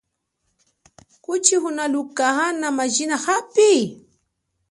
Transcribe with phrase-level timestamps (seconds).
[1.23, 3.69] Kuchi unaluka ana majina api?